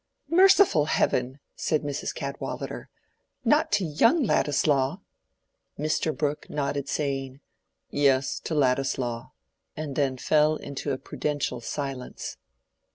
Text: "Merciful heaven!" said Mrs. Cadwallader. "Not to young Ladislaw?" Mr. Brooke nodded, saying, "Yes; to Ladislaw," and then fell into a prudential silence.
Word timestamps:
"Merciful 0.31 0.85
heaven!" 0.85 1.39
said 1.55 1.83
Mrs. 1.83 2.11
Cadwallader. 2.11 2.89
"Not 3.45 3.71
to 3.73 3.85
young 3.85 4.23
Ladislaw?" 4.23 4.97
Mr. 5.77 6.17
Brooke 6.17 6.49
nodded, 6.49 6.89
saying, 6.89 7.39
"Yes; 7.91 8.39
to 8.45 8.55
Ladislaw," 8.55 9.29
and 9.77 9.95
then 9.95 10.17
fell 10.17 10.55
into 10.55 10.91
a 10.91 10.97
prudential 10.97 11.61
silence. 11.61 12.37